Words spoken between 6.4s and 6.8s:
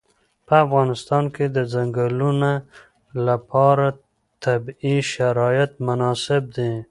دي.